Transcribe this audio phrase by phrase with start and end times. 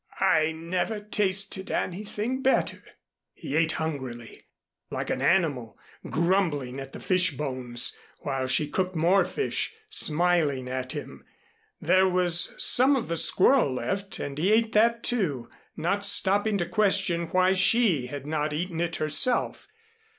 [0.19, 2.81] I never tasted anything better."
[3.35, 4.47] He ate hungrily
[4.89, 5.77] like an animal,
[6.09, 11.23] grumbling at the fish bones, while she cooked more fish, smiling at him.
[11.79, 16.65] There was some of the squirrel left and he ate that, too, not stopping to
[16.65, 19.67] question why she had not eaten it herself.